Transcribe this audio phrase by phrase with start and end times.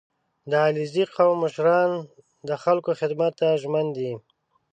[0.49, 1.91] •د علیزي قوم مشران
[2.47, 4.11] د خلکو خدمت ته ژمن دي.